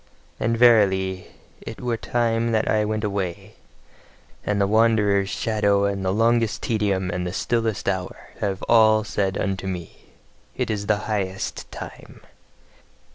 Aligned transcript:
And 0.39 0.57
verily, 0.57 1.27
it 1.61 1.79
were 1.79 1.95
time 1.95 2.53
that 2.53 2.67
I 2.67 2.83
went 2.85 3.03
away; 3.03 3.53
and 4.43 4.59
the 4.59 4.65
wanderer's 4.65 5.29
shadow 5.29 5.85
and 5.85 6.03
the 6.03 6.09
longest 6.11 6.63
tedium 6.63 7.11
and 7.11 7.27
the 7.27 7.31
stillest 7.31 7.87
hour 7.87 8.29
have 8.39 8.63
all 8.63 9.03
said 9.03 9.37
unto 9.37 9.67
me: 9.67 10.05
"It 10.57 10.71
is 10.71 10.87
the 10.87 11.01
highest 11.05 11.71
time!" 11.71 12.21